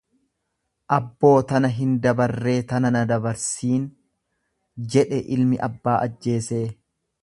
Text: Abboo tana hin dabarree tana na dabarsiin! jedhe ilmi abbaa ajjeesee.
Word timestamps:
Abboo 0.95 1.33
tana 1.51 1.69
hin 1.75 1.91
dabarree 2.07 2.57
tana 2.73 2.93
na 2.97 3.05
dabarsiin! 3.13 3.87
jedhe 4.97 5.25
ilmi 5.37 5.65
abbaa 5.71 5.99
ajjeesee. 6.09 6.65